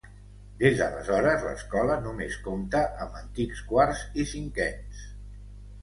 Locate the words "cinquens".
4.37-5.09